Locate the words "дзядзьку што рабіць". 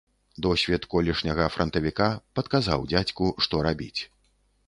2.93-4.01